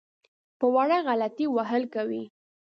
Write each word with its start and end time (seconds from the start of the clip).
په 0.59 0.65
وړه 0.75 0.97
غلطۍ 1.07 1.45
وهل 1.49 1.83
کوي. 1.93 2.23